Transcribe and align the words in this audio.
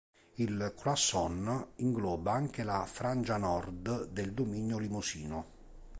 Il 0.37 0.73
Croissant 0.75 1.73
ingloba 1.77 2.31
anche 2.31 2.63
la 2.63 2.83
frangia 2.87 3.37
nord 3.37 4.07
del 4.07 4.33
dominio 4.33 4.79
limosino. 4.79 5.45